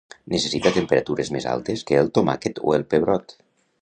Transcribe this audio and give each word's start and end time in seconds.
Necessita 0.35 0.71
temperatures 0.77 1.29
més 1.35 1.47
altes 1.51 1.85
que 1.91 1.99
el 2.05 2.09
tomàquet 2.19 2.63
o 2.71 2.77
el 2.79 2.87
pebrot. 2.95 3.37